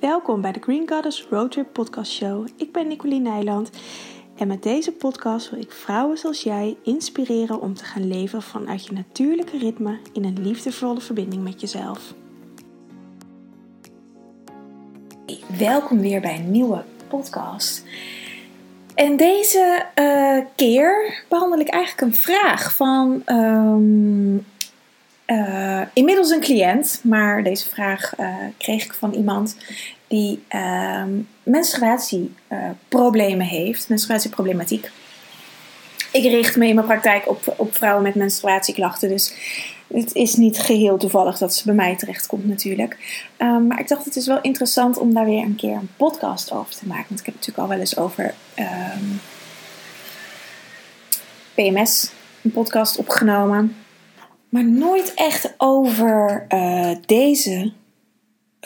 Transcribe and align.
Welkom 0.00 0.40
bij 0.40 0.52
de 0.52 0.60
Green 0.60 0.88
Goddess 0.88 1.26
Roadtrip 1.30 1.72
Podcast 1.72 2.12
Show. 2.12 2.46
Ik 2.56 2.72
ben 2.72 2.88
Nicoline 2.88 3.30
Nijland 3.30 3.70
en 4.36 4.48
met 4.48 4.62
deze 4.62 4.92
podcast 4.92 5.50
wil 5.50 5.60
ik 5.60 5.72
vrouwen 5.72 6.18
zoals 6.18 6.42
jij 6.42 6.76
inspireren 6.82 7.60
om 7.60 7.74
te 7.74 7.84
gaan 7.84 8.08
leven 8.08 8.42
vanuit 8.42 8.86
je 8.86 8.92
natuurlijke 8.92 9.58
ritme 9.58 9.98
in 10.12 10.24
een 10.24 10.42
liefdevolle 10.42 11.00
verbinding 11.00 11.42
met 11.42 11.60
jezelf. 11.60 12.14
Welkom 15.58 16.00
weer 16.00 16.20
bij 16.20 16.36
een 16.36 16.50
nieuwe 16.50 16.84
podcast. 17.08 17.84
En 18.94 19.16
deze 19.16 19.86
uh, 19.94 20.44
keer 20.56 21.24
behandel 21.28 21.58
ik 21.58 21.68
eigenlijk 21.68 22.12
een 22.12 22.20
vraag 22.20 22.74
van 22.74 23.22
um, 23.26 24.44
uh, 25.26 25.82
inmiddels 25.92 26.30
een 26.30 26.40
cliënt, 26.40 27.00
maar 27.02 27.42
deze 27.42 27.68
vraag 27.68 28.18
uh, 28.18 28.34
kreeg 28.58 28.84
ik 28.84 28.94
van 28.94 29.12
iemand 29.12 29.56
die 30.08 30.42
uh, 30.50 31.02
menstruatieproblemen 31.42 33.46
heeft, 33.46 33.88
menstruatieproblematiek. 33.88 34.90
Ik 36.12 36.22
richt 36.22 36.56
me 36.56 36.66
in 36.66 36.74
mijn 36.74 36.86
praktijk 36.86 37.28
op, 37.28 37.54
op 37.56 37.76
vrouwen 37.76 38.02
met 38.02 38.14
menstruatieklachten, 38.14 39.08
dus 39.08 39.34
het 39.94 40.14
is 40.14 40.34
niet 40.34 40.58
geheel 40.58 40.96
toevallig 40.96 41.38
dat 41.38 41.54
ze 41.54 41.64
bij 41.64 41.74
mij 41.74 41.96
terechtkomt 41.96 42.46
natuurlijk. 42.46 42.96
Um, 43.38 43.66
maar 43.66 43.80
ik 43.80 43.88
dacht 43.88 44.04
het 44.04 44.16
is 44.16 44.26
wel 44.26 44.40
interessant 44.40 44.98
om 44.98 45.14
daar 45.14 45.24
weer 45.24 45.42
een 45.42 45.56
keer 45.56 45.74
een 45.74 45.90
podcast 45.96 46.52
over 46.52 46.74
te 46.74 46.86
maken, 46.86 47.06
want 47.08 47.20
ik 47.20 47.26
heb 47.26 47.34
natuurlijk 47.34 47.62
al 47.62 47.68
wel 47.68 47.78
eens 47.78 47.96
over 47.96 48.34
um, 48.58 49.20
PMS 51.54 52.10
een 52.42 52.52
podcast 52.52 52.96
opgenomen 52.96 53.76
maar 54.48 54.64
nooit 54.64 55.14
echt 55.14 55.54
over 55.56 56.46
uh, 56.48 56.90
deze 57.06 57.72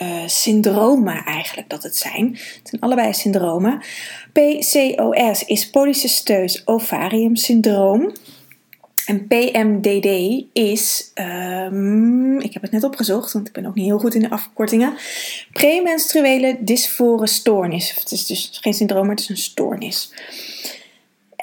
uh, 0.02 0.08
syndromen 0.26 1.24
eigenlijk 1.24 1.68
dat 1.68 1.82
het 1.82 1.96
zijn. 1.96 2.30
Het 2.30 2.68
zijn 2.68 2.82
allebei 2.82 3.12
syndromen. 3.12 3.82
PCOS 4.32 5.44
is 5.44 5.70
polycysteus 5.70 6.66
ovarium 6.66 7.36
syndroom. 7.36 8.12
En 9.06 9.26
PMDD 9.26 10.42
is, 10.52 11.12
um, 11.14 12.40
ik 12.40 12.52
heb 12.52 12.62
het 12.62 12.70
net 12.70 12.84
opgezocht, 12.84 13.32
want 13.32 13.46
ik 13.46 13.52
ben 13.52 13.66
ook 13.66 13.74
niet 13.74 13.84
heel 13.84 13.98
goed 13.98 14.14
in 14.14 14.20
de 14.20 14.30
afkortingen. 14.30 14.94
Premenstruele 15.52 16.56
dysfore 16.60 17.26
stoornis. 17.26 17.94
Het 17.94 18.10
is 18.10 18.26
dus 18.26 18.58
geen 18.60 18.74
syndroom, 18.74 19.06
maar 19.06 19.14
het 19.14 19.24
is 19.24 19.28
een 19.28 19.36
stoornis. 19.36 20.12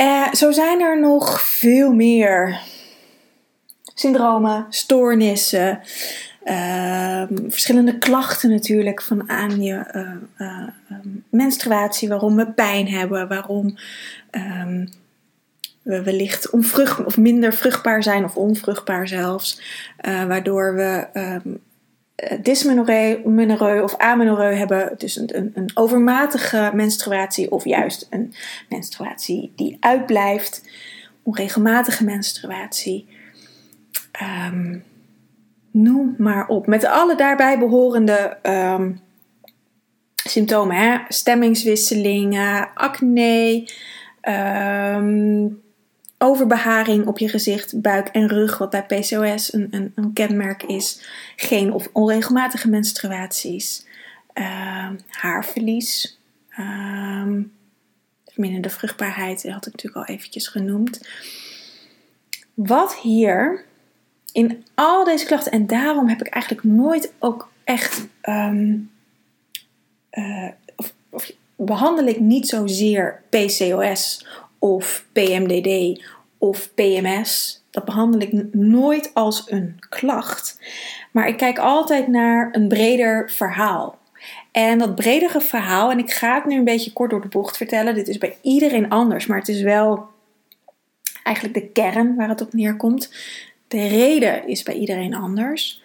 Uh, 0.02 0.34
zo 0.34 0.52
zijn 0.52 0.82
er 0.82 1.00
nog 1.00 1.42
veel 1.42 1.94
meer 1.94 2.60
syndromen, 4.00 4.66
stoornissen, 4.70 5.80
uh, 6.44 7.24
verschillende 7.48 7.98
klachten 7.98 8.50
natuurlijk 8.50 9.02
van 9.02 9.30
aan 9.30 9.62
je 9.62 9.86
uh, 9.94 10.48
uh, 10.48 10.98
menstruatie, 11.30 12.10
waarom 12.10 12.36
we 12.36 12.52
pijn 12.52 12.88
hebben, 12.88 13.28
waarom 13.28 13.78
um, 14.32 14.90
we 15.88 16.04
wellicht 16.04 16.50
onvrucht 16.50 17.06
of 17.06 17.18
minder 17.18 17.54
vruchtbaar 17.54 18.04
zijn 18.04 18.24
of 18.24 18.36
onvruchtbaar 18.36 19.08
zelfs, 19.08 19.62
eh, 19.98 20.26
waardoor 20.26 20.76
we 20.76 21.08
um, 21.14 21.60
dysmenorrheu 22.42 23.82
of 23.82 23.98
amenorrheu 23.98 24.54
hebben, 24.54 24.94
dus 24.98 25.16
een, 25.16 25.52
een, 25.54 25.72
overmatige 25.74 26.72
menstruatie 26.74 27.52
of 27.52 27.64
juist 27.64 28.08
een 28.10 28.34
menstruatie 28.70 29.54
die 29.56 29.78
uitblijft, 29.80 30.70
onregelmatige 31.24 32.04
menstruatie. 32.04 33.08
Um, 34.22 34.84
noem 35.72 36.16
maar 36.18 36.48
op. 36.48 36.68
Met 36.68 36.86
alle 36.86 37.16
daarbij 37.16 37.60
behorende 37.60 38.38
um, 38.44 39.00
symptomen. 40.16 40.76
Hè? 40.76 40.98
Stemmingswisselingen, 41.08 42.70
acne, 42.74 43.70
um, 44.22 45.62
overbeharing 46.18 47.06
op 47.08 47.18
je 47.18 47.30
gezicht, 47.30 47.82
buik 47.82 48.08
en 48.08 48.28
rug, 48.28 48.58
wat 48.58 48.70
bij 48.70 48.86
PCOS 48.86 49.54
een, 49.54 49.68
een, 49.72 49.92
een 49.96 50.14
kenmerk 50.14 50.64
is. 50.64 51.02
Geen 51.36 51.72
of 51.72 51.90
onregelmatige 51.94 52.70
menstruaties. 52.70 53.86
haarverlies. 55.08 56.20
verminderde 58.26 58.70
vruchtbaarheid, 58.70 59.44
dat 59.44 59.52
had 59.52 59.66
ik 59.66 59.72
natuurlijk 59.72 60.08
al 60.08 60.16
eventjes 60.16 60.48
genoemd. 60.48 61.08
Wat 62.54 62.96
hier 62.96 63.66
in 64.38 64.66
al 64.74 65.04
deze 65.04 65.26
klachten. 65.26 65.52
En 65.52 65.68
daarom 65.68 66.08
heb 66.08 66.22
ik 66.22 66.28
eigenlijk 66.28 66.64
nooit 66.64 67.14
ook 67.20 67.52
echt. 67.64 68.08
Um, 68.24 68.92
of, 70.76 70.94
of, 71.10 71.32
behandel 71.56 72.06
ik 72.06 72.20
niet 72.20 72.48
zozeer 72.48 73.22
PCOS 73.30 74.28
of 74.60 75.06
PMDD 75.12 76.04
of 76.38 76.74
PMS. 76.74 77.62
Dat 77.70 77.86
behandel 77.86 78.22
ik 78.22 78.54
nooit 78.54 79.12
als 79.14 79.52
een 79.52 79.80
klacht. 79.90 80.60
Maar 81.12 81.28
ik 81.28 81.38
kijk 81.38 81.60
altijd 81.60 82.08
naar 82.08 82.50
een 82.52 82.68
breder 82.68 83.32
verhaal. 83.32 83.98
En 84.52 84.78
dat 84.78 84.96
bredere 84.96 85.42
verhaal, 85.42 85.92
en 85.92 86.00
ik 86.00 86.12
ga 86.12 86.36
het 86.36 86.46
nu 86.46 86.58
een 86.58 86.64
beetje 86.64 86.94
kort 86.94 87.10
door 87.10 87.22
de 87.22 87.28
bocht 87.28 87.58
vertellen. 87.58 87.96
Dit 87.96 88.08
is 88.08 88.18
bij 88.18 88.38
iedereen 88.42 88.90
anders, 88.90 89.26
maar 89.26 89.38
het 89.38 89.48
is 89.48 89.62
wel 89.62 90.06
eigenlijk 91.24 91.56
de 91.56 91.82
kern 91.82 92.16
waar 92.16 92.30
het 92.30 92.42
op 92.42 92.54
neerkomt. 92.54 93.10
De 93.68 93.88
reden 93.88 94.48
is 94.48 94.64
bij 94.64 94.76
iedereen 94.76 95.16
anders. 95.16 95.82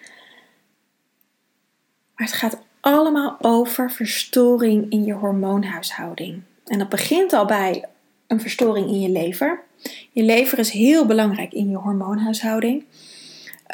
Maar 2.14 2.26
het 2.26 2.36
gaat 2.36 2.62
allemaal 2.80 3.36
over 3.40 3.90
verstoring 3.90 4.90
in 4.90 5.04
je 5.04 5.12
hormoonhuishouding. 5.12 6.42
En 6.66 6.78
dat 6.78 6.88
begint 6.88 7.32
al 7.32 7.44
bij 7.44 7.84
een 8.26 8.40
verstoring 8.40 8.86
in 8.86 9.00
je 9.00 9.08
lever. 9.08 9.62
Je 10.10 10.22
lever 10.22 10.58
is 10.58 10.70
heel 10.70 11.06
belangrijk 11.06 11.52
in 11.52 11.70
je 11.70 11.76
hormoonhuishouding. 11.76 12.84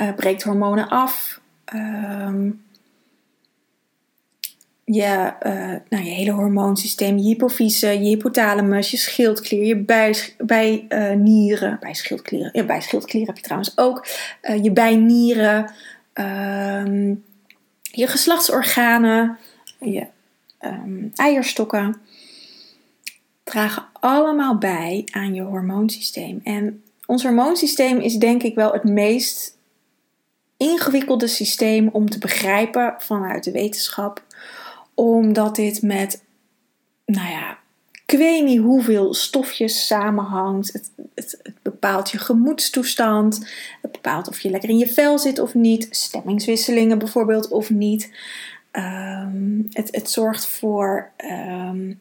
Uh, 0.02 0.14
breekt 0.14 0.42
hormonen 0.42 0.88
af. 0.88 1.40
Uh, 1.75 2.50
je, 4.91 5.32
uh, 5.47 5.75
nou, 5.88 6.04
je 6.04 6.10
hele 6.10 6.31
hormoonsysteem, 6.31 7.16
je 7.16 7.22
hypofyse, 7.22 7.87
je 7.87 8.09
hypothalamus, 8.09 8.91
je 8.91 8.97
schildklier, 8.97 9.65
je 9.65 9.76
bijnieren, 10.38 11.72
uh, 11.72 11.78
bij 11.78 11.94
schildklieren, 11.94 12.50
ja, 12.53 12.65
bij 12.65 12.81
schildklier 12.81 13.26
heb 13.26 13.37
je 13.37 13.43
trouwens 13.43 13.78
ook, 13.78 14.06
uh, 14.43 14.62
je 14.62 14.72
bijnieren, 14.72 15.72
ehm, 16.12 17.15
je 17.82 18.06
geslachtsorganen, 18.06 19.38
je 19.81 20.06
um, 20.60 21.10
eierstokken, 21.15 21.97
dragen 23.44 23.84
allemaal 23.93 24.59
bij 24.59 25.09
aan 25.10 25.34
je 25.34 25.43
hormoonsysteem. 25.43 26.41
En 26.44 26.82
ons 27.06 27.22
hormoonsysteem 27.22 27.99
is 27.99 28.15
denk 28.15 28.43
ik 28.43 28.55
wel 28.55 28.72
het 28.72 28.84
meest 28.84 29.56
ingewikkelde 30.56 31.26
systeem 31.26 31.88
om 31.93 32.10
te 32.10 32.19
begrijpen 32.19 32.94
vanuit 32.99 33.44
de 33.44 33.53
wetenschap 33.53 34.26
omdat 34.98 35.56
dit 35.56 35.82
met, 35.82 36.25
nou 37.04 37.31
ja, 37.31 37.59
ik 38.06 38.19
weet 38.19 38.44
niet 38.44 38.60
hoeveel 38.60 39.14
stofjes 39.14 39.86
samenhangt. 39.86 40.72
Het, 40.72 40.91
het, 41.14 41.42
bepaalt 41.62 42.10
je 42.10 42.19
gemoedstoestand. 42.19 43.50
Het 43.82 43.92
bepaalt 43.92 44.28
of 44.28 44.41
je 44.41 44.50
lekker 44.50 44.69
in 44.69 44.78
je 44.78 44.88
vel 44.88 45.19
zit 45.19 45.38
of 45.38 45.54
niet. 45.54 45.88
Stemmingswisselingen 45.91 46.98
bijvoorbeeld 46.98 47.48
of 47.48 47.70
niet. 47.70 48.12
Um, 48.72 49.69
het, 49.72 49.88
het 49.94 50.10
zorgt 50.10 50.47
voor 50.47 51.10
um, 51.58 52.00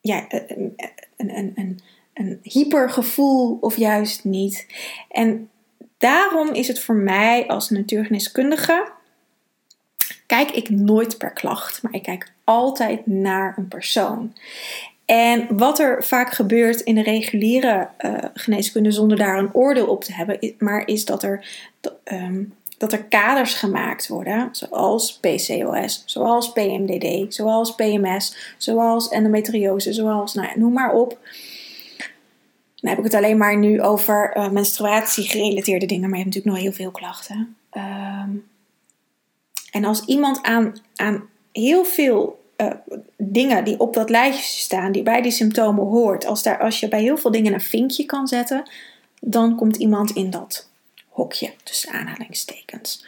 ja, 0.00 0.24
een, 0.28 0.74
een, 1.16 1.52
een, 1.54 1.80
een 2.14 2.38
hypergevoel 2.42 3.58
of 3.60 3.76
juist 3.76 4.24
niet. 4.24 4.66
En 5.08 5.50
daarom 5.98 6.52
is 6.52 6.68
het 6.68 6.80
voor 6.80 6.96
mij 6.96 7.46
als 7.46 7.70
natuurgeneeskundige 7.70 8.94
kijk 10.26 10.50
ik 10.50 10.70
nooit 10.70 11.18
per 11.18 11.32
klacht, 11.32 11.82
maar 11.82 11.94
ik 11.94 12.02
kijk 12.02 12.32
altijd 12.44 13.06
naar 13.06 13.54
een 13.56 13.68
persoon. 13.68 14.32
En 15.04 15.56
wat 15.56 15.78
er 15.78 16.04
vaak 16.04 16.32
gebeurt 16.32 16.80
in 16.80 16.94
de 16.94 17.02
reguliere 17.02 17.88
uh, 17.98 18.18
geneeskunde, 18.34 18.90
zonder 18.90 19.16
daar 19.16 19.38
een 19.38 19.54
oordeel 19.54 19.86
op 19.86 20.04
te 20.04 20.12
hebben, 20.12 20.54
maar 20.58 20.86
is 20.86 21.04
dat 21.04 21.22
er, 21.22 21.66
um, 22.04 22.54
dat 22.78 22.92
er 22.92 23.04
kaders 23.04 23.54
gemaakt 23.54 24.08
worden, 24.08 24.48
zoals 24.52 25.18
PCOS, 25.18 26.02
zoals 26.06 26.52
PMDD, 26.52 27.34
zoals 27.34 27.74
PMS, 27.74 28.54
zoals 28.58 29.08
endometriose, 29.08 29.92
zoals, 29.92 30.34
nou 30.34 30.48
ja, 30.48 30.58
noem 30.58 30.72
maar 30.72 30.92
op. 30.92 31.18
Dan 32.80 32.90
heb 32.90 32.98
ik 32.98 33.04
het 33.04 33.14
alleen 33.14 33.38
maar 33.38 33.58
nu 33.58 33.82
over 33.82 34.36
uh, 34.36 34.50
menstruatie 34.50 35.28
gerelateerde 35.28 35.86
dingen, 35.86 36.08
maar 36.10 36.18
je 36.18 36.24
hebt 36.24 36.34
natuurlijk 36.34 36.54
nog 36.54 36.64
heel 36.64 36.84
veel 36.84 36.90
klachten. 36.90 37.56
Um, 37.76 38.44
en 39.76 39.84
als 39.84 40.04
iemand 40.04 40.42
aan, 40.42 40.74
aan 40.94 41.28
heel 41.52 41.84
veel 41.84 42.44
uh, 42.56 42.70
dingen 43.16 43.64
die 43.64 43.80
op 43.80 43.94
dat 43.94 44.10
lijstje 44.10 44.60
staan, 44.60 44.92
die 44.92 45.02
bij 45.02 45.22
die 45.22 45.30
symptomen 45.30 45.84
hoort, 45.84 46.26
als, 46.26 46.42
daar, 46.42 46.58
als 46.58 46.80
je 46.80 46.88
bij 46.88 47.00
heel 47.00 47.16
veel 47.16 47.30
dingen 47.30 47.52
een 47.52 47.60
vinkje 47.60 48.04
kan 48.04 48.26
zetten, 48.26 48.70
dan 49.20 49.56
komt 49.56 49.76
iemand 49.76 50.10
in 50.10 50.30
dat 50.30 50.70
hokje, 51.08 51.52
tussen 51.62 51.92
aanhalingstekens. 51.92 53.04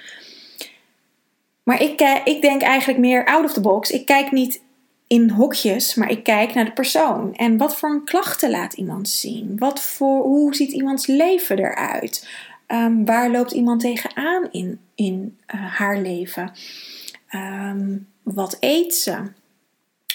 Maar 1.62 1.82
ik, 1.82 2.00
eh, 2.00 2.17
ik 2.25 2.43
denk 2.43 2.62
eigenlijk 2.62 2.99
meer 2.99 3.26
out 3.26 3.44
of 3.44 3.53
the 3.53 3.61
box. 3.61 3.91
Ik 3.91 4.06
kijk 4.06 4.32
niet 4.32 4.62
in 5.06 5.31
hokjes, 5.31 5.94
maar 5.94 6.11
ik 6.11 6.23
kijk 6.23 6.55
naar 6.55 6.65
de 6.65 6.73
persoon. 6.73 7.35
En 7.35 7.56
wat 7.56 7.76
voor 7.76 8.05
klachten 8.05 8.50
laat 8.50 8.73
iemand 8.73 9.09
zien? 9.09 9.59
Wat 9.59 9.82
voor, 9.82 10.23
hoe 10.23 10.55
ziet 10.55 10.73
iemands 10.73 11.06
leven 11.06 11.59
eruit? 11.59 12.29
Um, 12.73 13.05
waar 13.05 13.31
loopt 13.31 13.53
iemand 13.53 13.81
tegenaan 13.81 14.49
in, 14.50 14.81
in 14.94 15.38
uh, 15.55 15.75
haar 15.76 15.99
leven? 15.99 16.53
Um, 17.35 18.09
wat 18.23 18.56
eet 18.61 18.94
ze? 18.94 19.23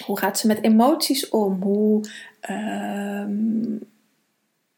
Hoe 0.05 0.17
gaat 0.17 0.39
ze 0.39 0.47
met 0.47 0.63
emoties 0.63 1.29
om? 1.29 1.61
Hoe 1.61 2.09
um, 2.49 3.79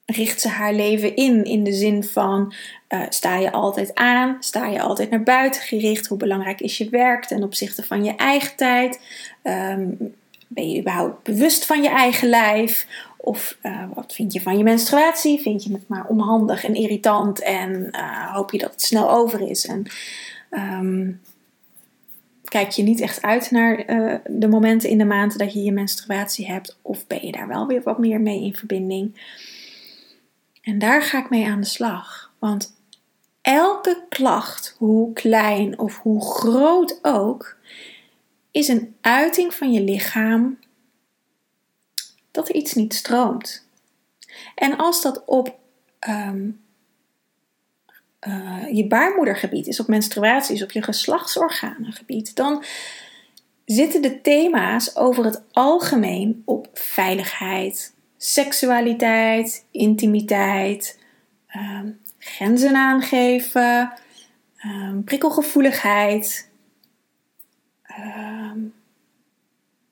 richt 0.06 0.42
ze 0.42 0.50
haar 0.50 0.74
leven 0.74 1.16
in? 1.16 1.44
In 1.44 1.64
de 1.64 1.74
zin 1.74 2.04
van, 2.04 2.54
uh, 2.90 3.02
sta 3.10 3.38
je 3.38 3.52
altijd 3.52 3.96
aan? 3.96 4.38
Sta 4.40 4.68
je 4.68 4.82
altijd 4.82 5.10
naar 5.10 5.24
buiten 5.24 5.62
gericht? 5.62 6.08
Hoe 6.08 6.18
belangrijk 6.18 6.62
is 6.62 6.78
je 6.78 6.90
werk 6.90 7.26
ten 7.26 7.44
opzichte 7.44 7.84
van 7.84 8.04
je 8.04 8.16
eigen 8.16 8.56
tijd? 8.56 9.00
Ben 10.48 10.70
je 10.70 10.80
überhaupt 10.80 11.24
bewust 11.24 11.66
van 11.66 11.84
je 11.84 11.90
eigen 11.90 12.30
lijf? 12.30 12.88
Of 13.26 13.58
uh, 13.64 13.84
wat 13.94 14.14
vind 14.14 14.34
je 14.34 14.42
van 14.42 14.58
je 14.58 14.64
menstruatie? 14.64 15.42
Vind 15.42 15.64
je 15.64 15.74
het 15.74 15.88
maar 15.88 16.06
onhandig 16.08 16.64
en 16.64 16.76
irritant 16.76 17.42
en 17.42 17.88
uh, 17.92 18.34
hoop 18.34 18.52
je 18.52 18.58
dat 18.58 18.72
het 18.72 18.82
snel 18.82 19.12
over 19.12 19.50
is? 19.50 19.66
En 19.66 19.86
um, 20.52 21.22
kijk 22.44 22.70
je 22.70 22.84
niet 22.84 23.02
echt 23.02 23.22
uit 23.22 23.52
naar 23.52 23.90
uh, 23.90 24.16
de 24.28 24.48
momenten 24.48 24.90
in 24.90 24.98
de 24.98 25.06
maand 25.06 25.38
dat 25.38 25.54
je 25.54 25.64
je 25.64 25.72
menstruatie 25.72 26.48
hebt? 26.48 26.78
Of 26.82 27.08
ben 27.08 27.26
je 27.26 27.32
daar 27.32 27.48
wel 27.48 27.68
weer 27.68 27.82
wat 27.84 28.00
meer 28.00 28.22
mee 28.22 28.44
in 28.44 28.56
verbinding? 28.56 29.22
En 30.62 30.80
daar 30.80 31.02
ga 31.02 31.20
ik 31.20 31.30
mee 31.30 31.48
aan 31.48 31.62
de 31.62 31.68
slag. 31.68 32.32
Want 32.40 32.76
elke 33.42 34.04
klacht, 34.10 34.76
hoe 34.78 35.14
klein 35.14 35.80
of 35.80 36.00
hoe 36.00 36.22
groot 36.22 37.00
ook, 37.02 37.58
is 38.52 38.68
een 38.68 38.96
uiting 39.02 39.54
van 39.54 39.72
je 39.72 39.82
lichaam 39.82 40.58
dat 42.36 42.50
er 42.50 42.56
iets 42.56 42.74
niet 42.74 42.94
stroomt. 42.94 43.68
En 44.56 44.78
als 44.78 45.02
dat 45.02 45.26
op 45.26 45.60
um, 46.10 46.62
uh, 48.28 48.64
je 48.72 48.88
baarmoedergebied 48.88 49.68
is, 49.68 49.80
op 49.80 49.88
menstruaties, 49.88 50.64
op 50.64 50.72
je 50.72 50.82
geslachtsorganengebied, 50.82 52.36
dan 52.36 52.64
zitten 53.66 54.02
de 54.02 54.22
thema's 54.22 54.96
over 54.96 55.26
het 55.26 55.44
algemeen 55.52 56.42
op 56.46 56.68
veiligheid, 56.74 57.94
seksualiteit, 58.18 59.66
intimiteit, 59.72 61.00
um, 61.56 62.00
grenzen 62.18 62.76
aangeven, 62.76 63.94
um, 64.66 65.04
prikkelgevoeligheid. 65.04 66.50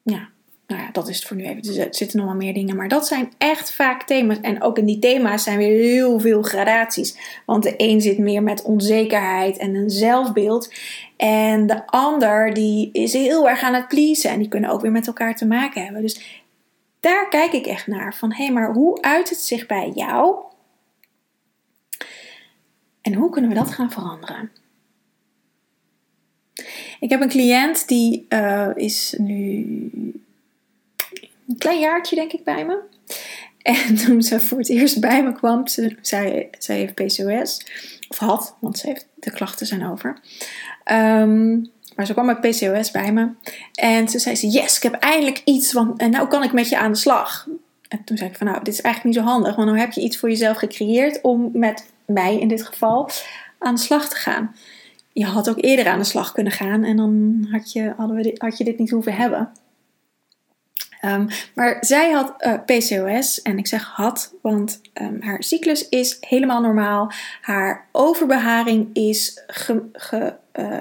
ja, 0.04 0.33
nou 0.74 0.86
ja, 0.86 0.92
dat 0.92 1.08
is 1.08 1.16
het 1.16 1.26
voor 1.26 1.38
nu 1.38 1.44
even. 1.44 1.82
Er 1.82 1.96
zitten 1.96 2.18
nog 2.18 2.26
wel 2.26 2.36
meer 2.36 2.54
dingen. 2.54 2.76
Maar 2.76 2.88
dat 2.88 3.08
zijn 3.08 3.32
echt 3.38 3.74
vaak 3.74 4.04
thema's. 4.04 4.40
En 4.42 4.62
ook 4.62 4.78
in 4.78 4.86
die 4.86 5.00
thema's 5.00 5.44
zijn 5.44 5.58
weer 5.58 5.82
heel 5.82 6.20
veel 6.20 6.42
gradaties. 6.42 7.42
Want 7.46 7.64
de 7.64 7.74
een 7.78 8.02
zit 8.02 8.18
meer 8.18 8.44
met 8.44 8.62
onzekerheid 8.62 9.58
en 9.58 9.76
een 9.76 9.90
zelfbeeld. 9.90 10.74
En 11.18 11.68
de 11.68 11.88
ander 11.88 12.54
die 12.54 12.90
is 12.92 13.14
heel 13.14 13.50
erg 13.50 13.62
aan 13.62 13.74
het 13.74 13.88
pleasen. 13.88 14.30
En 14.30 14.40
die 14.40 14.48
kunnen 14.48 14.70
ook 14.70 14.82
weer 14.82 14.92
met 14.92 15.08
elkaar 15.08 15.36
te 15.36 15.46
maken 15.46 15.84
hebben. 15.84 16.02
Dus 16.02 16.44
daar 17.00 17.30
kijk 17.30 17.52
ik 17.52 17.66
echt 17.66 17.88
naar. 17.88 18.16
Van 18.16 18.34
hé, 18.34 18.44
hey, 18.44 18.54
maar 18.54 18.74
hoe 18.74 19.02
uit 19.02 19.30
het 19.30 19.40
zich 19.40 19.66
bij 19.66 19.92
jou? 19.96 20.36
En 23.02 23.14
hoe 23.14 23.30
kunnen 23.30 23.50
we 23.50 23.56
dat 23.56 23.72
gaan 23.72 23.92
veranderen? 23.92 24.52
Ik 27.00 27.10
heb 27.10 27.22
een 27.22 27.30
cliënt 27.30 27.88
die 27.88 28.26
uh, 28.30 28.70
is 28.76 29.16
nu 29.18 29.66
een 31.48 31.58
klein 31.58 31.80
jaartje 31.80 32.16
denk 32.16 32.32
ik 32.32 32.44
bij 32.44 32.66
me. 32.66 32.80
En 33.62 33.96
toen 34.06 34.22
ze 34.22 34.40
voor 34.40 34.58
het 34.58 34.70
eerst 34.70 35.00
bij 35.00 35.24
me 35.24 35.34
kwam, 35.34 35.68
ze, 35.68 35.96
zij, 36.02 36.50
zij 36.60 36.78
heeft 36.78 36.94
PCOS. 36.94 37.66
Of 38.10 38.18
had, 38.18 38.56
want 38.60 38.78
ze 38.78 38.88
heeft, 38.88 39.08
de 39.16 39.32
klachten 39.32 39.66
zijn 39.66 39.90
over. 39.90 40.20
Um, 40.92 41.72
maar 41.96 42.06
ze 42.06 42.14
kwam 42.14 42.26
met 42.26 42.42
PCOS 42.42 42.92
bij 42.92 43.14
me. 43.14 43.30
En 43.74 44.06
toen 44.06 44.20
zei 44.20 44.36
ze, 44.36 44.48
yes, 44.48 44.78
ik 44.78 44.84
heb 44.84 44.94
eindelijk 44.94 45.42
iets, 45.46 45.74
want 45.74 46.00
en 46.00 46.12
nou 46.12 46.28
kan 46.28 46.44
ik 46.44 46.54
met 46.54 46.70
je 46.70 46.78
aan 46.78 46.92
de 46.92 46.98
slag. 46.98 47.48
En 47.88 48.04
toen 48.04 48.18
zei 48.18 48.30
ik 48.30 48.36
van, 48.36 48.48
nou, 48.48 48.64
dit 48.64 48.74
is 48.74 48.82
eigenlijk 48.82 49.16
niet 49.16 49.26
zo 49.26 49.32
handig. 49.32 49.56
Want 49.56 49.68
dan 49.68 49.78
heb 49.78 49.92
je 49.92 50.02
iets 50.02 50.18
voor 50.18 50.30
jezelf 50.30 50.58
gecreëerd 50.58 51.22
om 51.22 51.50
met 51.54 51.92
mij 52.06 52.40
in 52.40 52.48
dit 52.48 52.66
geval 52.66 53.10
aan 53.60 53.76
de 53.76 53.82
slag 53.82 54.10
te 54.10 54.16
gaan. 54.16 54.56
Je 55.12 55.26
had 55.26 55.50
ook 55.50 55.64
eerder 55.64 55.88
aan 55.88 56.00
de 56.00 56.06
slag 56.06 56.32
kunnen 56.32 56.54
gaan 56.54 56.84
en 56.84 56.98
dan 56.98 57.46
had 57.52 57.72
je, 57.72 57.94
hadden 57.98 58.16
we 58.16 58.36
had 58.38 58.58
je 58.58 58.64
dit 58.64 58.80
niet 58.80 58.90
hoeven 58.90 59.14
hebben. 59.14 59.52
Um, 61.06 61.28
maar 61.56 61.78
zij 61.80 62.12
had 62.12 62.34
eh, 62.38 62.54
PCOS 62.66 63.42
en 63.42 63.58
ik 63.58 63.68
zeg 63.68 63.84
had, 63.84 64.34
want 64.42 64.82
um, 64.94 65.22
haar 65.22 65.44
cyclus 65.44 65.90
is 65.90 66.18
helemaal 66.20 66.62
normaal. 66.62 67.12
Haar 67.42 67.88
overbeharing 67.92 68.90
is. 68.94 69.44
Ge, 69.48 70.36
uh, 70.54 70.78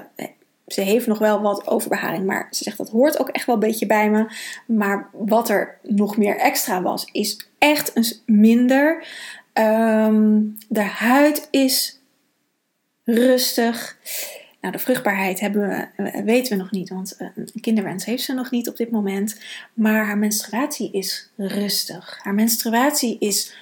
ze 0.67 0.81
heeft 0.81 1.07
nog 1.07 1.19
wel 1.19 1.41
wat 1.41 1.67
overbeharing, 1.67 2.25
maar 2.25 2.47
ze 2.51 2.63
zegt 2.63 2.77
dat 2.77 2.89
hoort 2.89 3.19
ook 3.19 3.29
echt 3.29 3.45
wel 3.45 3.55
een 3.55 3.61
beetje 3.61 3.85
bij 3.85 4.09
me. 4.09 4.25
Maar 4.67 5.09
wat 5.11 5.49
er 5.49 5.77
nog 5.81 6.17
meer 6.17 6.37
extra 6.37 6.81
was, 6.81 7.05
is 7.11 7.47
echt 7.57 7.91
een 7.93 8.05
minder. 8.25 9.07
Um, 9.53 10.57
de 10.67 10.81
huid 10.81 11.47
is 11.51 12.01
rustig. 13.03 13.97
Nou, 14.63 14.75
de 14.75 14.81
vruchtbaarheid 14.81 15.39
hebben 15.39 15.67
we, 15.67 16.03
eh, 16.03 16.23
weten 16.23 16.57
we 16.57 16.63
nog 16.63 16.71
niet, 16.71 16.89
want 16.89 17.15
eh, 17.17 17.27
een 17.35 17.61
kinderwens 17.61 18.05
heeft 18.05 18.23
ze 18.23 18.33
nog 18.33 18.51
niet 18.51 18.69
op 18.69 18.77
dit 18.77 18.91
moment. 18.91 19.39
Maar 19.73 20.05
haar 20.05 20.17
menstruatie 20.17 20.91
is 20.91 21.29
rustig. 21.37 22.19
Haar 22.21 22.33
menstruatie 22.33 23.17
is 23.19 23.53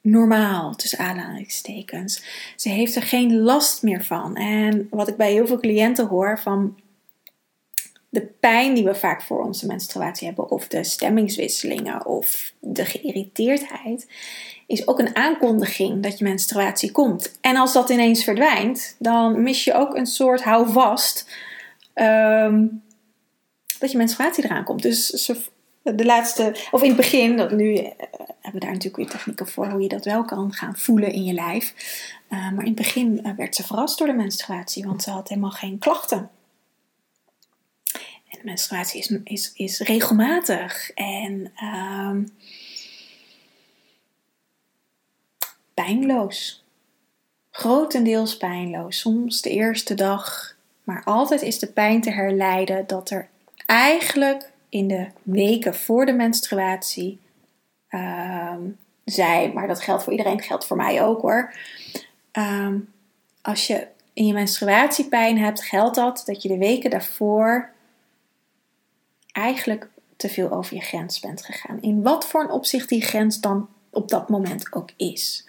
normaal, 0.00 0.74
tussen 0.74 0.98
aanhalingstekens. 0.98 2.22
Ze 2.56 2.68
heeft 2.68 2.94
er 2.94 3.02
geen 3.02 3.36
last 3.36 3.82
meer 3.82 4.04
van. 4.04 4.36
En 4.36 4.86
wat 4.90 5.08
ik 5.08 5.16
bij 5.16 5.32
heel 5.32 5.46
veel 5.46 5.60
cliënten 5.60 6.06
hoor 6.06 6.38
van 6.38 6.76
de 8.10 8.26
pijn 8.40 8.74
die 8.74 8.84
we 8.84 8.94
vaak 8.94 9.22
voor 9.22 9.44
onze 9.44 9.66
menstruatie 9.66 10.26
hebben, 10.26 10.50
of 10.50 10.68
de 10.68 10.84
stemmingswisselingen, 10.84 12.06
of 12.06 12.52
de 12.60 12.84
geïrriteerdheid, 12.84 14.06
is 14.66 14.86
ook 14.86 14.98
een 14.98 15.16
aankondiging 15.16 16.02
dat 16.02 16.18
je 16.18 16.24
menstruatie 16.24 16.90
komt. 16.90 17.38
En 17.40 17.56
als 17.56 17.72
dat 17.72 17.90
ineens 17.90 18.24
verdwijnt, 18.24 18.96
dan 18.98 19.42
mis 19.42 19.64
je 19.64 19.74
ook 19.74 19.96
een 19.96 20.06
soort 20.06 20.42
houvast 20.42 21.26
um, 21.94 22.82
dat 23.78 23.90
je 23.90 23.96
menstruatie 23.96 24.44
eraan 24.44 24.64
komt. 24.64 24.82
Dus 24.82 25.32
de 25.82 26.04
laatste, 26.04 26.56
of 26.70 26.82
in 26.82 26.88
het 26.88 26.96
begin, 26.96 27.36
dat 27.36 27.50
nu 27.50 27.72
uh, 27.72 27.82
hebben 28.18 28.52
we 28.52 28.58
daar 28.58 28.72
natuurlijk 28.72 28.96
weer 28.96 29.10
technieken 29.10 29.48
voor 29.48 29.68
hoe 29.68 29.80
je 29.80 29.88
dat 29.88 30.04
wel 30.04 30.24
kan 30.24 30.52
gaan 30.52 30.76
voelen 30.76 31.12
in 31.12 31.24
je 31.24 31.32
lijf. 31.32 31.74
Uh, 32.30 32.52
maar 32.52 32.64
in 32.64 32.72
het 32.72 32.74
begin 32.74 33.20
uh, 33.22 33.32
werd 33.36 33.54
ze 33.54 33.62
verrast 33.62 33.98
door 33.98 34.06
de 34.06 34.12
menstruatie, 34.12 34.84
want 34.84 35.02
ze 35.02 35.10
had 35.10 35.28
helemaal 35.28 35.50
geen 35.50 35.78
klachten. 35.78 36.30
En 38.30 38.38
de 38.38 38.44
menstruatie 38.44 39.00
is, 39.00 39.18
is, 39.24 39.52
is 39.54 39.80
regelmatig 39.80 40.90
en 40.90 41.52
um, 41.64 42.28
pijnloos. 45.74 46.64
Grotendeels 47.50 48.36
pijnloos. 48.36 48.98
Soms 48.98 49.42
de 49.42 49.50
eerste 49.50 49.94
dag. 49.94 50.56
Maar 50.84 51.04
altijd 51.04 51.42
is 51.42 51.58
de 51.58 51.66
pijn 51.66 52.00
te 52.00 52.10
herleiden 52.10 52.86
dat 52.86 53.10
er 53.10 53.28
eigenlijk 53.66 54.50
in 54.68 54.88
de 54.88 55.06
weken 55.22 55.74
voor 55.74 56.06
de 56.06 56.12
menstruatie 56.12 57.18
um, 57.90 58.78
zij, 59.04 59.52
maar 59.54 59.66
dat 59.66 59.82
geldt 59.82 60.02
voor 60.02 60.12
iedereen, 60.12 60.42
geldt 60.42 60.66
voor 60.66 60.76
mij 60.76 61.02
ook 61.02 61.20
hoor. 61.20 61.54
Um, 62.32 62.92
als 63.42 63.66
je 63.66 63.86
in 64.12 64.26
je 64.26 64.32
menstruatiepijn 64.32 65.38
hebt, 65.38 65.62
geldt 65.62 65.94
dat 65.94 66.22
dat 66.26 66.42
je 66.42 66.48
de 66.48 66.58
weken 66.58 66.90
daarvoor 66.90 67.70
eigenlijk 69.32 69.88
te 70.16 70.28
veel 70.28 70.50
over 70.50 70.74
je 70.74 70.82
grens 70.82 71.20
bent 71.20 71.44
gegaan. 71.44 71.82
In 71.82 72.02
wat 72.02 72.26
voor 72.26 72.42
een 72.42 72.50
opzicht 72.50 72.88
die 72.88 73.02
grens 73.02 73.40
dan 73.40 73.68
op 73.90 74.08
dat 74.08 74.28
moment 74.28 74.72
ook 74.72 74.90
is. 74.96 75.46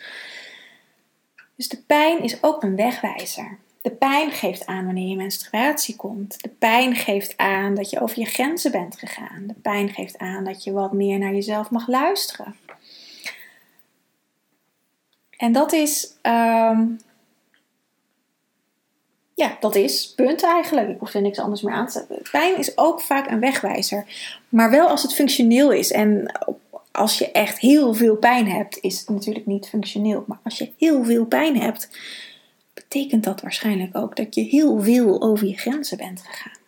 Dus 1.55 1.69
de 1.69 1.83
pijn 1.88 2.23
is 2.23 2.43
ook 2.43 2.63
een 2.63 2.75
wegwijzer. 2.75 3.57
De 3.81 3.91
pijn 3.91 4.31
geeft 4.31 4.65
aan 4.65 4.85
wanneer 4.85 5.07
je 5.07 5.15
menstruatie 5.15 5.95
komt. 5.95 6.41
De 6.41 6.50
pijn 6.50 6.95
geeft 6.95 7.38
aan 7.38 7.75
dat 7.75 7.89
je 7.89 8.01
over 8.01 8.19
je 8.19 8.25
grenzen 8.25 8.71
bent 8.71 9.00
gegaan. 9.00 9.43
De 9.47 9.53
pijn 9.53 9.89
geeft 9.89 10.17
aan 10.17 10.43
dat 10.43 10.63
je 10.63 10.71
wat 10.71 10.93
meer 10.93 11.19
naar 11.19 11.33
jezelf 11.33 11.69
mag 11.69 11.88
luisteren. 11.88 12.55
En 15.38 15.51
dat 15.51 15.73
is, 15.73 16.13
um, 16.21 17.00
ja, 19.41 19.57
dat 19.60 19.75
is, 19.75 20.13
punt 20.15 20.43
eigenlijk. 20.43 20.89
Ik 20.89 21.00
hoef 21.00 21.13
er 21.13 21.21
niks 21.21 21.39
anders 21.39 21.62
meer 21.62 21.74
aan 21.74 21.86
te 21.86 21.91
zetten. 21.91 22.31
Pijn 22.31 22.57
is 22.57 22.77
ook 22.77 23.01
vaak 23.01 23.29
een 23.29 23.39
wegwijzer, 23.39 24.05
maar 24.50 24.69
wel 24.69 24.88
als 24.88 25.01
het 25.01 25.13
functioneel 25.13 25.71
is. 25.71 25.91
En 25.91 26.31
als 26.91 27.17
je 27.17 27.31
echt 27.31 27.60
heel 27.60 27.93
veel 27.93 28.15
pijn 28.15 28.48
hebt, 28.48 28.77
is 28.81 29.00
het 29.00 29.10
natuurlijk 29.10 29.45
niet 29.45 29.67
functioneel. 29.67 30.24
Maar 30.27 30.39
als 30.43 30.57
je 30.57 30.71
heel 30.77 31.03
veel 31.03 31.25
pijn 31.25 31.62
hebt, 31.62 31.89
betekent 32.74 33.24
dat 33.24 33.41
waarschijnlijk 33.41 33.98
ook 33.98 34.15
dat 34.15 34.36
je 34.36 34.41
heel 34.41 34.81
veel 34.81 35.21
over 35.21 35.48
je 35.48 35.57
grenzen 35.57 35.98
bent 35.98 36.21
gegaan. 36.25 36.60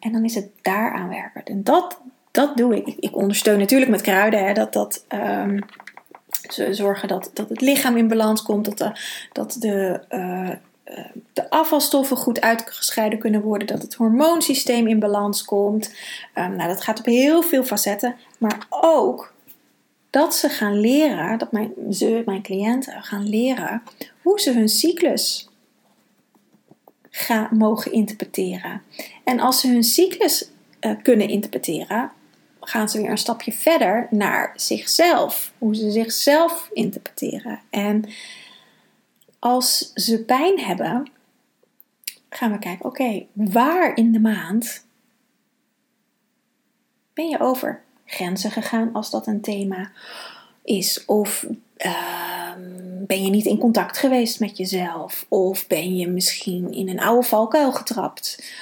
En 0.00 0.12
dan 0.12 0.24
is 0.24 0.34
het 0.34 0.48
daaraan 0.62 1.08
werken. 1.08 1.44
En 1.44 1.64
dat, 1.64 2.00
dat 2.30 2.56
doe 2.56 2.76
ik. 2.76 2.94
ik. 2.98 3.16
ondersteun 3.16 3.58
natuurlijk 3.58 3.90
met 3.90 4.00
kruiden 4.00 4.46
hè, 4.46 4.52
dat 4.52 4.72
dat. 4.72 5.04
Um, 5.08 5.58
zorgen 6.70 7.08
dat, 7.08 7.30
dat 7.34 7.48
het 7.48 7.60
lichaam 7.60 7.96
in 7.96 8.08
balans 8.08 8.42
komt, 8.42 8.64
dat 8.64 8.78
de, 8.78 9.00
dat 9.32 9.56
de, 9.58 10.00
uh, 10.10 10.56
de 11.32 11.50
afvalstoffen 11.50 12.16
goed 12.16 12.40
uitgescheiden 12.40 13.18
kunnen 13.18 13.42
worden, 13.42 13.66
dat 13.66 13.82
het 13.82 13.94
hormoonsysteem 13.94 14.86
in 14.86 14.98
balans 14.98 15.44
komt. 15.44 15.94
Um, 16.34 16.56
nou, 16.56 16.68
dat 16.68 16.82
gaat 16.82 16.98
op 16.98 17.04
heel 17.04 17.42
veel 17.42 17.64
facetten, 17.64 18.16
maar 18.38 18.66
ook 18.70 19.32
dat 20.10 20.34
ze 20.34 20.48
gaan 20.48 20.80
leren, 20.80 21.38
dat 21.38 21.52
mijn, 21.52 21.72
ze, 21.90 22.22
mijn 22.26 22.42
cliënten 22.42 23.02
gaan 23.02 23.28
leren 23.28 23.82
hoe 24.22 24.40
ze 24.40 24.52
hun 24.52 24.68
cyclus 24.68 25.48
gaan, 27.10 27.48
mogen 27.52 27.92
interpreteren. 27.92 28.82
En 29.24 29.40
als 29.40 29.60
ze 29.60 29.68
hun 29.68 29.84
cyclus 29.84 30.50
uh, 30.80 30.92
kunnen 31.02 31.28
interpreteren, 31.28 32.10
gaan 32.60 32.88
ze 32.88 33.00
weer 33.00 33.10
een 33.10 33.18
stapje 33.18 33.52
verder 33.52 34.06
naar 34.10 34.52
zichzelf. 34.56 35.52
Hoe 35.58 35.76
ze 35.76 35.90
zichzelf 35.90 36.70
interpreteren. 36.72 37.60
En 37.70 38.04
als 39.38 39.92
ze 39.94 40.24
pijn 40.24 40.60
hebben, 40.60 41.10
gaan 42.28 42.52
we 42.52 42.58
kijken: 42.58 42.84
oké, 42.84 43.26
waar 43.32 43.96
in 43.96 44.12
de 44.12 44.20
maand 44.20 44.86
ben 47.14 47.28
je 47.28 47.40
over 47.40 47.82
grenzen 48.04 48.50
gegaan 48.50 48.92
als 48.92 49.10
dat 49.10 49.26
een 49.26 49.40
thema 49.40 49.90
is? 50.62 51.04
Of 51.04 51.46
ehm, 51.76 52.60
ben 53.06 53.22
je 53.22 53.30
niet 53.30 53.46
in 53.46 53.58
contact 53.58 53.98
geweest 53.98 54.40
met 54.40 54.56
jezelf? 54.56 55.26
Of 55.28 55.66
ben 55.66 55.96
je 55.96 56.08
misschien 56.08 56.72
in 56.72 56.88
een 56.88 57.00
oude 57.00 57.26
valkuil 57.26 57.72
getrapt? 57.72 58.52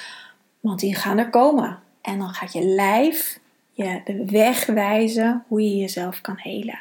Want 0.59 0.79
die 0.79 0.95
gaan 0.95 1.17
er 1.17 1.29
komen. 1.29 1.79
En 2.01 2.19
dan 2.19 2.29
gaat 2.29 2.53
je 2.53 2.63
lijf 2.63 3.39
je 3.77 4.01
de 4.05 4.25
weg 4.25 4.65
wijzen 4.65 5.43
hoe 5.47 5.61
je 5.61 5.77
jezelf 5.77 6.21
kan 6.21 6.37
helen. 6.37 6.79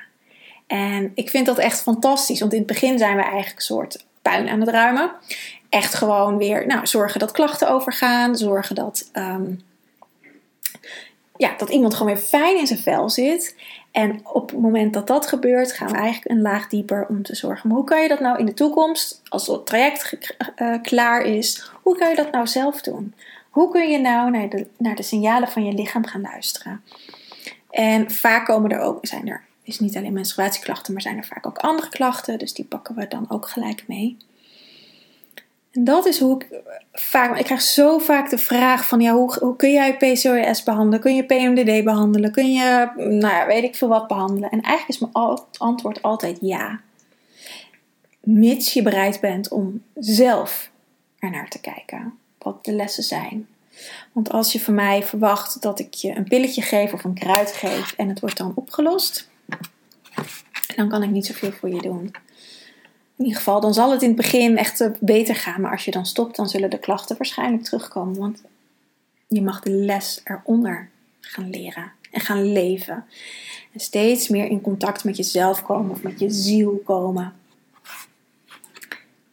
En 0.67 1.13
ik 1.15 1.31
vind 1.31 1.47
dat 1.47 1.59
echt 1.59 1.83
fantastisch, 1.83 2.41
want 2.41 2.53
in 2.53 2.59
het 2.59 2.67
begin 2.67 2.99
zijn 2.99 3.17
we 3.17 3.23
eigenlijk 3.23 3.57
een 3.57 3.63
soort 3.63 4.05
puin 4.23 4.49
aan 4.49 4.61
het 4.61 4.69
ruimen. 4.69 5.11
Echt 5.69 5.95
gewoon 5.95 6.37
weer 6.39 6.67
nou, 6.67 6.87
zorgen 6.87 7.21
dat 7.21 7.31
klachten 7.31 7.71
overgaan, 7.71 8.37
zorgen 8.37 8.75
dat, 8.75 9.09
ehm, 9.13 9.45
ja, 11.37 11.55
dat 11.57 11.69
iemand 11.69 11.95
gewoon 11.95 12.13
weer 12.13 12.23
fijn 12.23 12.59
in 12.59 12.67
zijn 12.67 12.79
vel 12.79 13.11
zit. 13.11 13.55
En 13.91 14.21
op 14.33 14.51
het 14.51 14.61
moment 14.61 14.93
dat 14.93 15.07
dat 15.07 15.27
gebeurt, 15.27 15.73
gaan 15.73 15.91
we 15.91 15.97
eigenlijk 15.97 16.31
een 16.31 16.43
laag 16.43 16.69
dieper 16.69 17.07
om 17.09 17.23
te 17.23 17.35
zorgen. 17.35 17.69
Maar 17.69 17.77
hoe 17.77 17.87
kan 17.87 18.03
je 18.03 18.09
dat 18.09 18.21
nou 18.21 18.39
in 18.39 18.47
de 18.47 18.55
toekomst, 18.55 19.23
als 19.29 19.47
het 19.47 19.67
traject 19.67 20.17
uh, 20.57 20.75
klaar 20.83 21.23
is, 21.23 21.71
hoe 21.83 21.99
kan 21.99 22.09
je 22.09 22.17
dat 22.17 22.33
nou 22.33 22.47
zelf 22.47 22.81
doen? 22.81 23.15
Hoe 23.51 23.71
kun 23.71 23.91
je 23.91 23.99
nou 23.99 24.31
naar 24.31 24.49
de, 24.49 24.67
naar 24.77 24.95
de 24.95 25.03
signalen 25.03 25.49
van 25.49 25.65
je 25.65 25.73
lichaam 25.73 26.07
gaan 26.07 26.21
luisteren? 26.21 26.83
En 27.71 28.11
vaak 28.11 28.47
komen 28.47 28.71
er 28.71 28.81
ook, 28.81 29.07
zijn 29.07 29.29
er, 29.29 29.45
is 29.67 29.81
niet 29.81 29.97
alleen 29.97 30.13
menstruatieklachten, 30.13 30.93
maar 30.93 31.03
zijn 31.03 31.17
er 31.17 31.25
vaak 31.25 31.47
ook 31.47 31.59
andere 31.59 31.89
klachten. 31.89 32.39
Dus 32.39 32.53
die 32.53 32.65
pakken 32.65 32.95
we 32.95 33.09
dan 33.09 33.31
ook 33.31 33.49
gelijk 33.49 33.85
mee. 33.89 34.17
En 35.73 35.85
dat 35.85 36.07
is 36.07 36.21
hoe 36.21 36.37
ik 36.37 36.63
vaak, 36.93 37.39
ik 37.39 37.45
krijg 37.45 37.63
zo 37.63 37.99
vaak 37.99 38.31
de 38.31 38.39
vraag 38.39 38.87
van, 38.87 39.01
ja, 39.01 39.13
hoe, 39.13 39.57
kun 39.57 39.73
jij 39.73 39.97
PCOS 39.97 40.63
behandelen? 40.63 41.01
Kun 41.01 41.15
je 41.15 41.25
PMDD 41.25 41.85
behandelen? 41.85 42.33
Kun 42.33 42.53
je, 42.53 42.91
nou 42.97 43.35
ja, 43.35 43.47
weet 43.47 43.63
ik 43.63 43.77
veel 43.77 43.89
wat 43.89 44.07
behandelen? 44.07 44.51
En 44.51 44.61
eigenlijk 44.61 44.89
is 44.89 45.09
mijn 45.13 45.39
antwoord 45.59 46.03
altijd 46.03 46.39
ja. 46.41 46.81
Mits 48.21 48.73
je 48.73 48.83
bereid 48.83 49.21
bent 49.21 49.49
om 49.49 49.83
zelf 49.95 50.71
ernaar 51.19 51.49
te 51.49 51.61
kijken 51.61 52.19
wat 52.39 52.65
de 52.65 52.73
lessen 52.73 53.03
zijn. 53.03 53.49
Want 54.13 54.31
als 54.31 54.53
je 54.53 54.61
van 54.61 54.75
mij 54.75 55.03
verwacht 55.03 55.63
dat 55.63 55.79
ik 55.79 55.95
je 55.95 56.17
een 56.17 56.29
pilletje 56.29 56.63
geef 56.63 56.93
of 56.93 57.05
een 57.05 57.15
kruid 57.15 57.53
geef 57.53 57.93
en 57.93 58.09
het 58.09 58.21
wordt 58.21 58.37
dan 58.37 58.53
opgelost, 58.55 59.29
dan 60.77 60.89
kan 60.89 61.03
ik 61.03 61.11
niet 61.11 61.27
zoveel 61.27 61.53
voor 61.53 61.69
je 61.69 61.83
doen. 61.83 62.15
In 63.17 63.25
ieder 63.25 63.37
geval, 63.37 63.61
dan 63.61 63.75
zal 63.75 63.91
het 63.91 64.03
in 64.03 64.09
het 64.09 64.17
begin 64.17 64.57
echt 64.57 64.81
eh, 64.81 64.91
beter 65.01 65.35
gaan. 65.35 65.61
Maar 65.61 65.71
als 65.71 65.85
je 65.85 65.91
dan 65.91 66.07
stopt, 66.07 66.37
dan 66.37 66.49
zullen 66.49 66.71
de 66.71 66.79
klachten 66.79 67.17
waarschijnlijk 67.17 67.63
terugkomen. 67.63 68.19
Want 68.19 68.43
je 69.27 69.43
mag 69.43 69.61
de 69.61 69.71
les 69.71 70.21
eronder 70.25 70.89
gaan 71.21 71.51
leren 71.51 71.93
en 72.11 72.21
gaan 72.21 72.53
leven. 72.53 73.05
En 73.73 73.81
steeds 73.81 74.29
meer 74.29 74.47
in 74.47 74.61
contact 74.61 75.05
met 75.05 75.17
jezelf 75.17 75.63
komen 75.63 75.91
of 75.91 76.03
met 76.03 76.21
je 76.21 76.31
ziel 76.31 76.83
komen. 76.85 77.35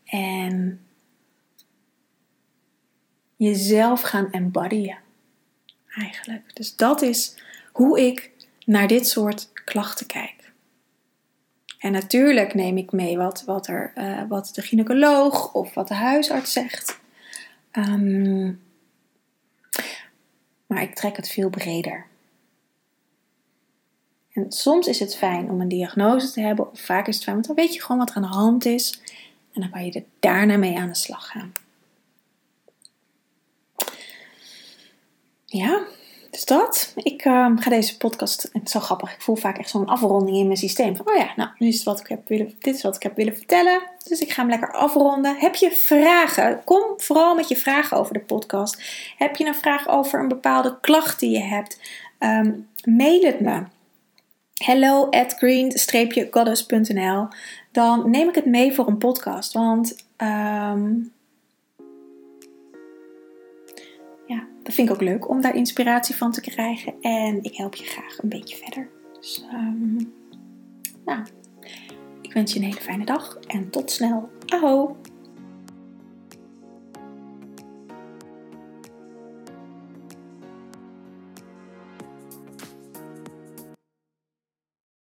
En 0.05 0.79
jezelf 3.35 4.01
gaan 4.01 4.31
embodyen. 4.31 4.97
Eigenlijk. 5.87 6.55
Dus 6.55 6.75
dat 6.75 7.01
is 7.01 7.35
hoe 7.71 8.01
ik 8.01 8.31
naar 8.65 8.87
dit 8.87 9.07
soort 9.07 9.49
klachten 9.65 10.05
kijk. 10.05 10.42
En 11.83 11.91
natuurlijk 11.91 12.53
neem 12.53 12.77
ik 12.77 12.91
mee 12.91 13.17
wat, 13.17 13.43
wat, 13.45 13.67
er, 13.67 13.91
uh, 13.95 14.21
wat 14.27 14.51
de 14.53 14.61
gynaecoloog 14.61 15.53
of 15.53 15.73
wat 15.73 15.87
de 15.87 15.93
huisarts 15.93 16.53
zegt. 16.53 16.99
Um, 17.71 18.61
maar 20.67 20.81
ik 20.81 20.95
trek 20.95 21.15
het 21.15 21.29
veel 21.29 21.49
breder. 21.49 22.05
En 24.33 24.51
soms 24.51 24.87
is 24.87 24.99
het 24.99 25.15
fijn 25.15 25.49
om 25.49 25.61
een 25.61 25.67
diagnose 25.67 26.31
te 26.31 26.41
hebben, 26.41 26.71
of 26.71 26.79
vaak 26.79 27.07
is 27.07 27.15
het 27.15 27.23
fijn, 27.23 27.35
want 27.35 27.47
dan 27.47 27.55
weet 27.55 27.73
je 27.73 27.81
gewoon 27.81 27.97
wat 27.97 28.09
er 28.09 28.15
aan 28.15 28.21
de 28.21 28.27
hand 28.27 28.65
is. 28.65 29.01
En 29.53 29.61
dan 29.61 29.69
kan 29.69 29.85
je 29.85 29.91
er 29.91 30.05
daarna 30.19 30.57
mee 30.57 30.77
aan 30.77 30.87
de 30.87 30.95
slag 30.95 31.27
gaan. 31.27 31.51
ja, 35.45 35.83
dat. 36.45 36.93
Ik 36.95 37.25
uh, 37.25 37.51
ga 37.55 37.69
deze 37.69 37.97
podcast, 37.97 38.49
het 38.51 38.61
is 38.63 38.71
zo 38.71 38.79
grappig, 38.79 39.13
ik 39.13 39.21
voel 39.21 39.35
vaak 39.35 39.57
echt 39.57 39.69
zo'n 39.69 39.85
afronding 39.85 40.37
in 40.37 40.45
mijn 40.45 40.57
systeem. 40.57 40.95
Oh 41.05 41.15
ja, 41.15 41.33
nou, 41.35 41.49
nu 41.57 41.67
is 41.67 41.75
het 41.75 41.83
wat 41.83 41.99
ik 41.99 42.07
heb 42.07 42.27
willen, 42.27 42.53
dit 42.59 42.75
is 42.75 42.81
wat 42.81 42.95
ik 42.95 43.03
heb 43.03 43.15
willen 43.15 43.35
vertellen. 43.35 43.81
Dus 44.07 44.19
ik 44.19 44.31
ga 44.31 44.41
hem 44.41 44.49
lekker 44.49 44.71
afronden. 44.71 45.35
Heb 45.37 45.55
je 45.55 45.71
vragen? 45.71 46.63
Kom 46.63 46.83
vooral 46.97 47.35
met 47.35 47.47
je 47.47 47.55
vragen 47.55 47.97
over 47.97 48.13
de 48.13 48.19
podcast. 48.19 48.81
Heb 49.17 49.35
je 49.35 49.45
een 49.45 49.55
vraag 49.55 49.87
over 49.87 50.19
een 50.19 50.27
bepaalde 50.27 50.77
klacht 50.81 51.19
die 51.19 51.31
je 51.31 51.43
hebt? 51.43 51.79
Um, 52.19 52.67
mail 52.83 53.21
het 53.21 53.39
me. 53.39 53.63
Hello 54.63 55.09
at 55.09 55.33
green-goddess.nl 55.33 57.27
Dan 57.71 58.09
neem 58.09 58.29
ik 58.29 58.35
het 58.35 58.45
mee 58.45 58.73
voor 58.73 58.87
een 58.87 58.97
podcast. 58.97 59.53
Want 59.53 60.05
um, 60.17 61.11
dat 64.63 64.73
vind 64.73 64.89
ik 64.89 64.93
ook 64.93 65.01
leuk 65.01 65.29
om 65.29 65.41
daar 65.41 65.55
inspiratie 65.55 66.15
van 66.15 66.31
te 66.31 66.41
krijgen. 66.41 66.93
En 67.01 67.43
ik 67.43 67.55
help 67.55 67.75
je 67.75 67.83
graag 67.83 68.17
een 68.17 68.29
beetje 68.29 68.57
verder. 68.57 68.89
Dus, 69.19 69.45
um, 69.53 70.13
nou, 71.05 71.25
ik 72.21 72.33
wens 72.33 72.53
je 72.53 72.59
een 72.59 72.65
hele 72.65 72.81
fijne 72.81 73.05
dag 73.05 73.37
en 73.47 73.69
tot 73.69 73.91
snel. 73.91 74.29
Aho! 74.45 74.95